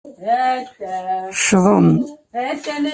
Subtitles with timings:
[1.37, 1.89] Ccḍen.